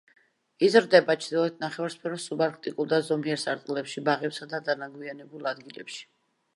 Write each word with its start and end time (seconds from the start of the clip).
იზრდება 0.67 1.15
ჩრდილოეთ 1.25 1.61
ნახევარსფეროს 1.65 2.25
სუბარქტიკულ 2.31 2.91
და 2.95 3.01
ზომიერ 3.11 3.41
სარტყლებში, 3.45 4.07
ბაღებსა 4.11 4.53
და 4.57 4.65
დანაგვიანებულ 4.73 5.57
ადგილებში. 5.57 6.07